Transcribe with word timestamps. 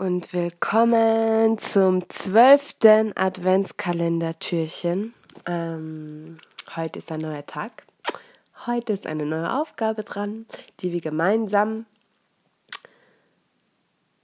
Und 0.00 0.32
willkommen 0.32 1.58
zum 1.58 2.08
zwölften 2.08 3.14
Adventskalendertürchen. 3.18 5.12
Ähm, 5.44 6.38
heute 6.74 7.00
ist 7.00 7.12
ein 7.12 7.20
neuer 7.20 7.44
Tag. 7.44 7.84
Heute 8.64 8.94
ist 8.94 9.06
eine 9.06 9.26
neue 9.26 9.52
Aufgabe 9.52 10.02
dran, 10.02 10.46
die 10.80 10.94
wir 10.94 11.02
gemeinsam 11.02 11.84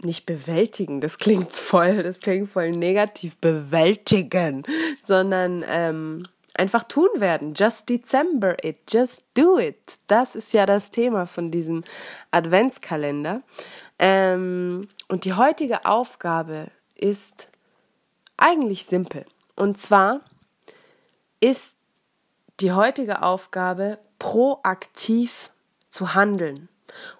nicht 0.00 0.24
bewältigen, 0.24 1.02
das 1.02 1.18
klingt 1.18 1.52
voll, 1.52 2.02
das 2.02 2.20
klingt 2.20 2.48
voll 2.48 2.70
negativ, 2.70 3.36
bewältigen, 3.36 4.62
sondern 5.02 5.62
ähm, 5.68 6.26
einfach 6.58 6.84
tun 6.84 7.08
werden. 7.16 7.54
Just 7.54 7.88
December 7.88 8.56
it, 8.64 8.78
just 8.90 9.24
do 9.34 9.58
it. 9.58 9.98
Das 10.06 10.34
ist 10.34 10.52
ja 10.52 10.66
das 10.66 10.90
Thema 10.90 11.26
von 11.26 11.50
diesem 11.50 11.84
Adventskalender. 12.30 13.42
Ähm, 13.98 14.88
und 15.08 15.24
die 15.24 15.34
heutige 15.34 15.84
Aufgabe 15.84 16.70
ist 16.94 17.48
eigentlich 18.36 18.86
simpel. 18.86 19.24
Und 19.54 19.78
zwar 19.78 20.20
ist 21.40 21.76
die 22.60 22.72
heutige 22.72 23.22
Aufgabe, 23.22 23.98
proaktiv 24.18 25.50
zu 25.88 26.14
handeln. 26.14 26.68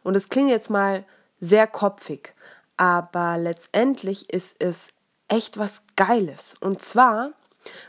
Und 0.02 0.16
es 0.16 0.28
klingt 0.28 0.50
jetzt 0.50 0.70
mal 0.70 1.04
sehr 1.40 1.66
kopfig, 1.66 2.34
aber 2.76 3.36
letztendlich 3.38 4.30
ist 4.32 4.56
es 4.60 4.92
echt 5.28 5.58
was 5.58 5.82
Geiles. 5.96 6.54
Und 6.60 6.82
zwar, 6.82 7.32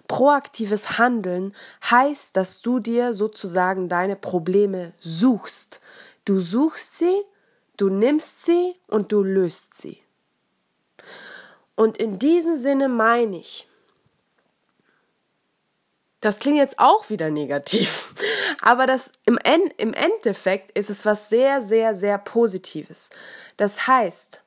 proaktives 0.07 0.97
Handeln 0.97 1.53
heißt, 1.89 2.35
dass 2.35 2.61
du 2.61 2.79
dir 2.79 3.13
sozusagen 3.13 3.89
deine 3.89 4.15
Probleme 4.15 4.93
suchst. 4.99 5.81
Du 6.25 6.39
suchst 6.39 6.97
sie 6.97 7.23
Du 7.77 7.89
nimmst 7.89 8.43
sie 8.43 8.75
und 8.87 9.11
du 9.11 9.21
löst 9.21 9.75
sie. 9.75 10.01
Und 11.75 11.97
in 11.97 12.17
diesem 12.17 12.57
Sinne 12.57 12.89
meine 12.89 13.37
ich, 13.37 13.67
das 16.19 16.39
klingt 16.39 16.57
jetzt 16.57 16.79
auch 16.79 17.11
wieder 17.11 17.29
negativ, 17.29 18.15
aber 18.61 18.87
das 18.87 19.11
im, 19.27 19.37
en 19.43 19.67
im 19.77 19.93
Endeffekt 19.93 20.75
ist 20.75 20.89
es 20.89 21.05
was 21.05 21.29
sehr, 21.29 21.61
sehr, 21.61 21.93
sehr 21.93 22.17
Positives. 22.17 23.11
Das 23.57 23.85
heißt, 23.85 24.41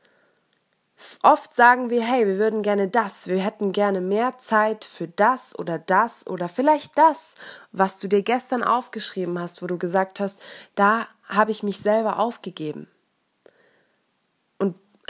oft 1.22 1.54
sagen 1.54 1.90
wir, 1.90 2.02
hey, 2.02 2.26
wir 2.26 2.38
würden 2.38 2.62
gerne 2.62 2.88
das, 2.88 3.26
wir 3.26 3.38
hätten 3.38 3.72
gerne 3.72 4.00
mehr 4.00 4.38
Zeit 4.38 4.84
für 4.84 5.08
das 5.08 5.58
oder 5.58 5.78
das 5.78 6.26
oder 6.26 6.48
vielleicht 6.48 6.96
das, 6.96 7.34
was 7.72 7.98
du 7.98 8.08
dir 8.08 8.22
gestern 8.22 8.62
aufgeschrieben 8.62 9.38
hast, 9.38 9.62
wo 9.62 9.66
du 9.66 9.78
gesagt 9.78 10.20
hast, 10.20 10.40
da 10.74 11.06
habe 11.24 11.50
ich 11.50 11.62
mich 11.62 11.78
selber 11.78 12.18
aufgegeben 12.18 12.88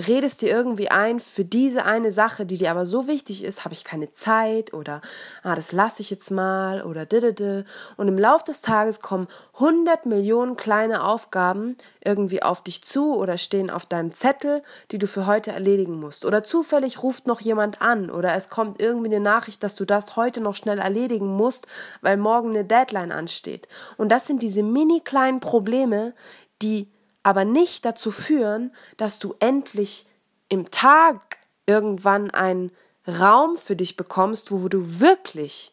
redest 0.08 0.42
dir 0.42 0.50
irgendwie 0.50 0.90
ein, 0.90 1.20
für 1.20 1.44
diese 1.44 1.84
eine 1.84 2.12
Sache, 2.12 2.46
die 2.46 2.58
dir 2.58 2.70
aber 2.70 2.86
so 2.86 3.06
wichtig 3.06 3.44
ist, 3.44 3.64
habe 3.64 3.74
ich 3.74 3.84
keine 3.84 4.12
Zeit 4.12 4.72
oder 4.72 5.00
ah, 5.42 5.54
das 5.54 5.72
lasse 5.72 6.02
ich 6.02 6.10
jetzt 6.10 6.30
mal 6.30 6.82
oder 6.82 7.06
didede. 7.06 7.64
Und 7.96 8.08
im 8.08 8.18
Laufe 8.18 8.44
des 8.44 8.62
Tages 8.62 9.00
kommen 9.00 9.28
100 9.54 10.06
Millionen 10.06 10.56
kleine 10.56 11.04
Aufgaben 11.04 11.76
irgendwie 12.04 12.42
auf 12.42 12.62
dich 12.62 12.82
zu 12.82 13.14
oder 13.16 13.38
stehen 13.38 13.70
auf 13.70 13.86
deinem 13.86 14.12
Zettel, 14.12 14.62
die 14.90 14.98
du 14.98 15.06
für 15.06 15.26
heute 15.26 15.52
erledigen 15.52 15.98
musst. 15.98 16.24
Oder 16.24 16.42
zufällig 16.42 17.02
ruft 17.02 17.26
noch 17.26 17.40
jemand 17.40 17.82
an 17.82 18.10
oder 18.10 18.34
es 18.34 18.48
kommt 18.48 18.80
irgendwie 18.80 19.14
eine 19.14 19.20
Nachricht, 19.20 19.62
dass 19.62 19.74
du 19.74 19.84
das 19.84 20.16
heute 20.16 20.40
noch 20.40 20.56
schnell 20.56 20.78
erledigen 20.78 21.36
musst, 21.36 21.66
weil 22.00 22.16
morgen 22.16 22.50
eine 22.50 22.64
Deadline 22.64 23.12
ansteht. 23.12 23.68
Und 23.96 24.10
das 24.10 24.26
sind 24.26 24.42
diese 24.42 24.62
mini 24.62 25.00
kleinen 25.00 25.40
Probleme, 25.40 26.14
die 26.62 26.88
aber 27.22 27.44
nicht 27.44 27.84
dazu 27.84 28.10
führen, 28.10 28.74
dass 28.96 29.18
du 29.18 29.34
endlich 29.40 30.06
im 30.48 30.70
Tag 30.70 31.38
irgendwann 31.66 32.30
einen 32.30 32.72
Raum 33.06 33.56
für 33.56 33.76
dich 33.76 33.96
bekommst, 33.96 34.52
wo 34.52 34.68
du 34.68 35.00
wirklich 35.00 35.72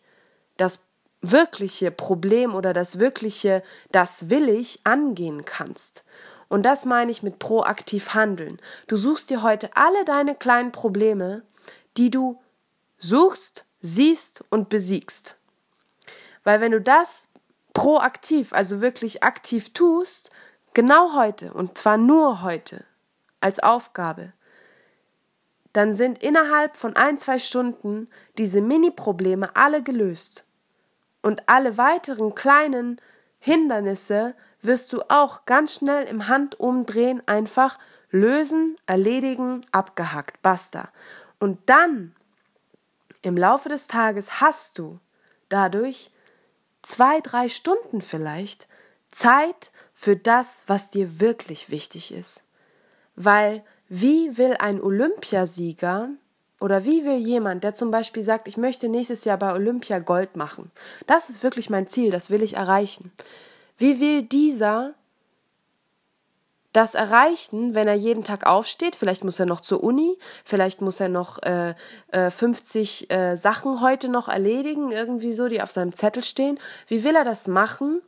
das 0.57 0.81
wirkliche 1.21 1.91
Problem 1.91 2.53
oder 2.53 2.73
das 2.73 2.99
wirkliche, 2.99 3.63
das 3.91 4.29
will 4.29 4.49
ich 4.49 4.81
angehen 4.83 5.45
kannst. 5.45 6.03
Und 6.47 6.63
das 6.63 6.85
meine 6.85 7.11
ich 7.11 7.23
mit 7.23 7.39
proaktiv 7.39 8.13
handeln. 8.13 8.59
Du 8.87 8.97
suchst 8.97 9.29
dir 9.29 9.41
heute 9.41 9.69
alle 9.75 10.05
deine 10.05 10.35
kleinen 10.35 10.71
Probleme, 10.71 11.43
die 11.97 12.09
du 12.09 12.41
suchst, 12.97 13.65
siehst 13.81 14.43
und 14.49 14.69
besiegst. 14.69 15.37
Weil 16.43 16.61
wenn 16.61 16.71
du 16.71 16.79
das 16.79 17.27
proaktiv, 17.73 18.53
also 18.53 18.79
wirklich 18.79 19.23
aktiv 19.23 19.73
tust, 19.73 20.31
Genau 20.77 21.15
heute, 21.15 21.53
und 21.53 21.75
zwar 21.75 21.97
nur 21.97 22.43
heute, 22.43 22.85
als 23.41 23.57
Aufgabe, 23.57 24.33
dann 25.73 25.95
sind 25.95 26.21
innerhalb 26.21 26.77
von 26.77 26.95
ein, 26.95 27.17
zwei 27.17 27.39
Stunden 27.39 28.07
diese 28.37 28.61
Mini-Probleme 28.61 29.55
alle 29.55 29.81
gelöst. 29.81 30.45
Und 31.23 31.41
alle 31.49 31.79
weiteren 31.79 32.35
kleinen 32.35 33.01
Hindernisse 33.39 34.35
wirst 34.61 34.93
du 34.93 35.01
auch 35.09 35.45
ganz 35.45 35.73
schnell 35.73 36.03
im 36.03 36.27
Handumdrehen 36.27 37.27
einfach 37.27 37.79
lösen, 38.11 38.75
erledigen, 38.85 39.65
abgehackt, 39.71 40.43
basta. 40.43 40.89
Und 41.39 41.57
dann, 41.67 42.15
im 43.23 43.35
Laufe 43.35 43.67
des 43.67 43.87
Tages, 43.87 44.41
hast 44.41 44.77
du 44.77 44.99
dadurch 45.49 46.11
zwei, 46.83 47.19
drei 47.21 47.49
Stunden 47.49 47.99
vielleicht 48.01 48.67
Zeit 49.09 49.71
für 49.99 50.15
das, 50.15 50.61
was 50.67 50.91
dir 50.91 51.19
wirklich 51.19 51.71
wichtig 51.71 52.13
ist. 52.13 52.43
Weil 53.15 53.63
wie 53.89 54.37
will 54.37 54.55
ein 54.59 54.79
Olympiasieger 54.79 56.09
oder 56.59 56.85
wie 56.85 57.03
will 57.03 57.17
jemand, 57.17 57.63
der 57.63 57.73
zum 57.73 57.89
Beispiel 57.89 58.23
sagt, 58.23 58.47
ich 58.47 58.57
möchte 58.57 58.89
nächstes 58.89 59.25
Jahr 59.25 59.39
bei 59.39 59.51
Olympia 59.51 59.97
Gold 59.97 60.35
machen, 60.35 60.69
das 61.07 61.31
ist 61.31 61.41
wirklich 61.41 61.71
mein 61.71 61.87
Ziel, 61.87 62.11
das 62.11 62.29
will 62.29 62.43
ich 62.43 62.57
erreichen. 62.57 63.11
Wie 63.79 63.99
will 63.99 64.21
dieser 64.21 64.93
das 66.73 66.93
erreichen, 66.93 67.73
wenn 67.73 67.87
er 67.87 67.95
jeden 67.95 68.23
Tag 68.23 68.45
aufsteht? 68.45 68.95
Vielleicht 68.95 69.23
muss 69.23 69.39
er 69.39 69.47
noch 69.47 69.61
zur 69.61 69.83
Uni, 69.83 70.15
vielleicht 70.45 70.81
muss 70.81 70.99
er 70.99 71.09
noch 71.09 71.41
äh, 71.41 71.73
äh, 72.11 72.29
50 72.29 73.09
äh, 73.09 73.35
Sachen 73.35 73.81
heute 73.81 74.09
noch 74.09 74.27
erledigen, 74.27 74.91
irgendwie 74.91 75.33
so, 75.33 75.47
die 75.47 75.63
auf 75.63 75.71
seinem 75.71 75.95
Zettel 75.95 76.23
stehen. 76.23 76.59
Wie 76.87 77.03
will 77.03 77.15
er 77.15 77.25
das 77.25 77.47
machen, 77.47 78.03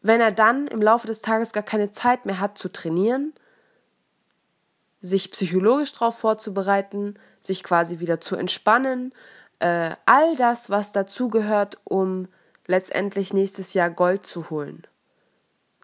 wenn 0.00 0.20
er 0.20 0.32
dann 0.32 0.66
im 0.68 0.80
Laufe 0.80 1.06
des 1.06 1.22
Tages 1.22 1.52
gar 1.52 1.62
keine 1.62 1.90
Zeit 1.90 2.26
mehr 2.26 2.40
hat 2.40 2.58
zu 2.58 2.70
trainieren, 2.70 3.32
sich 5.00 5.30
psychologisch 5.30 5.92
darauf 5.92 6.18
vorzubereiten, 6.18 7.14
sich 7.40 7.62
quasi 7.62 8.00
wieder 8.00 8.20
zu 8.20 8.36
entspannen, 8.36 9.12
äh, 9.60 9.94
all 10.06 10.36
das, 10.36 10.70
was 10.70 10.92
dazugehört, 10.92 11.78
um 11.84 12.28
letztendlich 12.66 13.32
nächstes 13.32 13.74
Jahr 13.74 13.90
Gold 13.90 14.26
zu 14.26 14.50
holen. 14.50 14.86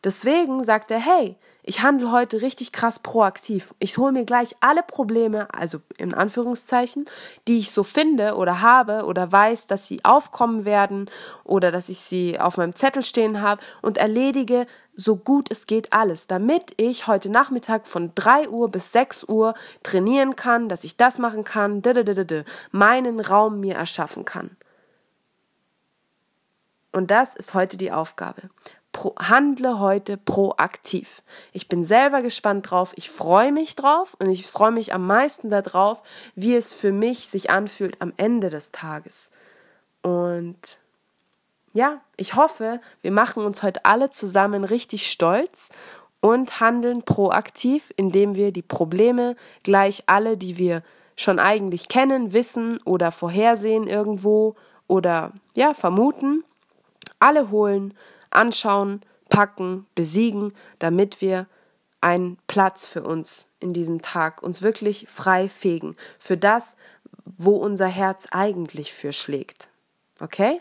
Deswegen 0.04 0.62
sagt 0.65 0.91
er, 0.91 0.98
hey, 0.98 1.37
ich 1.66 1.81
handle 1.81 2.12
heute 2.12 2.42
richtig 2.42 2.72
krass 2.72 2.98
proaktiv. 2.98 3.75
Ich 3.78 3.97
hole 3.97 4.12
mir 4.12 4.26
gleich 4.26 4.54
alle 4.60 4.82
Probleme, 4.82 5.48
also 5.54 5.78
in 5.97 6.12
Anführungszeichen, 6.12 7.06
die 7.48 7.56
ich 7.56 7.70
so 7.70 7.84
finde 7.84 8.34
oder 8.34 8.60
habe 8.60 9.06
oder 9.06 9.32
weiß, 9.32 9.66
dass 9.66 9.88
sie 9.88 10.04
aufkommen 10.04 10.66
werden 10.66 11.10
oder 11.42 11.72
dass 11.72 11.88
ich 11.88 12.00
sie 12.00 12.38
auf 12.38 12.59
meinem 12.59 12.76
Zettel 12.76 13.03
stehen 13.03 13.41
habe 13.41 13.62
und 13.81 13.97
erledige 13.97 14.66
so 14.94 15.16
gut 15.16 15.50
es 15.50 15.66
geht 15.66 15.94
alles, 15.94 16.26
damit 16.26 16.75
ich 16.76 17.06
heute 17.06 17.31
Nachmittag 17.31 17.86
von 17.86 18.12
3 18.15 18.50
Uhr 18.50 18.71
bis 18.71 18.92
6 18.92 19.25
Uhr 19.25 19.54
trainieren 19.83 20.36
kann, 20.36 20.68
dass 20.68 20.84
ich 20.84 20.98
das 20.98 21.18
machen 21.18 21.45
kann, 21.45 21.83
meinen 22.72 23.21
Raum 23.21 23.60
mir 23.60 23.74
erschaffen 23.74 24.27
kann. 24.27 24.50
Und 26.95 27.11
das 27.11 27.35
ist 27.35 27.55
heute 27.55 27.77
die 27.77 27.91
Aufgabe 27.91 28.43
pro, 28.95 29.15
handle 29.17 29.81
heute 29.81 30.17
proaktiv. 30.17 31.23
Ich 31.53 31.69
bin 31.69 31.85
selber 31.85 32.23
gespannt 32.23 32.71
drauf, 32.71 32.93
ich 32.97 33.11
freue 33.11 33.53
mich 33.53 33.77
drauf 33.77 34.17
und 34.21 34.31
ich 34.31 34.47
freue 34.47 34.71
mich 34.71 34.95
am 34.95 35.07
meisten 35.07 35.51
darauf, 35.51 36.03
wie 36.35 36.55
es 36.55 36.73
für 36.73 36.93
mich 36.93 37.29
sich 37.29 37.51
anfühlt 37.51 38.01
am 38.01 38.15
Ende 38.17 38.49
des 38.49 38.73
Tages. 38.73 39.31
Und 40.03 40.79
ja, 41.73 42.01
ich 42.17 42.37
hoffe, 42.37 42.81
wir 43.03 43.11
machen 43.11 43.45
uns 43.45 43.63
heute 43.63 43.85
alle 43.85 44.09
zusammen 44.11 44.63
richtig 44.63 45.11
stolz 45.11 45.71
und 46.21 46.61
handeln 46.61 47.03
proaktiv, 47.03 47.93
indem 47.97 48.37
wir 48.37 48.53
die 48.53 48.63
Probleme 48.63 49.35
gleich 49.65 50.05
alle, 50.07 50.37
die 50.37 50.57
wir 50.57 50.83
schon 51.17 51.41
eigentlich 51.41 51.89
kennen, 51.89 52.33
wissen 52.33 52.79
oder 52.85 53.11
vorhersehen 53.11 53.89
irgendwo 53.89 54.55
oder 54.87 55.33
ja, 55.57 55.75
vermuten, 55.75 56.45
alle 57.24 57.50
holen 57.50 57.94
anschauen, 58.30 59.00
packen, 59.30 59.86
besiegen, 59.94 60.53
damit 60.78 61.21
wir 61.22 61.47
einen 62.00 62.36
Platz 62.47 62.84
für 62.84 63.03
uns 63.03 63.48
in 63.60 63.72
diesem 63.72 64.03
Tag, 64.03 64.42
uns 64.42 64.60
wirklich 64.60 65.06
frei 65.09 65.48
fegen, 65.48 65.97
für 66.18 66.36
das, 66.36 66.76
wo 67.24 67.56
unser 67.56 67.86
Herz 67.86 68.26
eigentlich 68.30 68.92
für 68.92 69.15
schlägt. 69.15 69.71
Okay? 70.21 70.60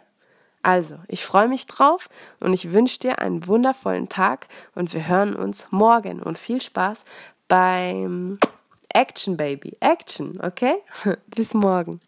Also, 0.61 0.97
ich 1.09 1.25
freue 1.25 1.49
mich 1.49 1.65
drauf 1.65 2.09
und 2.39 2.53
ich 2.53 2.71
wünsche 2.71 2.99
dir 2.99 3.19
einen 3.19 3.45
wundervollen 3.45 4.07
Tag 4.07 4.47
und 4.73 4.93
wir 4.93 5.05
hören 5.05 5.35
uns 5.35 5.67
morgen 5.71 6.23
und 6.23 6.37
viel 6.37 6.61
Spaß 6.61 7.03
beim 7.49 8.39
Action, 8.87 9.35
Baby. 9.35 9.75
Action, 9.81 10.39
okay? 10.41 10.75
Bis 11.27 11.53
morgen. 11.53 11.99